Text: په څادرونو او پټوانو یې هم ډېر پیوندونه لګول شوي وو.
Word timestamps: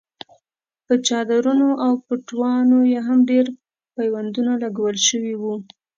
په 0.85 0.93
څادرونو 1.05 1.69
او 1.85 1.91
پټوانو 2.05 2.79
یې 2.91 2.99
هم 3.07 3.19
ډېر 3.31 3.45
پیوندونه 3.95 4.51
لګول 4.63 4.95
شوي 5.07 5.35
وو. 5.41 5.55